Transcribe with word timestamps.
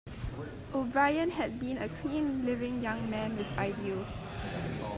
O'Brien 0.73 1.29
had 1.29 1.59
been 1.59 1.77
a 1.77 1.87
clean 1.87 2.43
living 2.43 2.81
young 2.81 3.07
man 3.11 3.37
with 3.37 3.45
ideals. 3.55 4.07